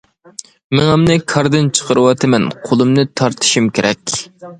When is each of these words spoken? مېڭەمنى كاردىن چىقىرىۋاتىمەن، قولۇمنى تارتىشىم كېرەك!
مېڭەمنى 0.77 1.17
كاردىن 1.33 1.69
چىقىرىۋاتىمەن، 1.79 2.47
قولۇمنى 2.63 3.05
تارتىشىم 3.21 3.69
كېرەك! 3.81 4.17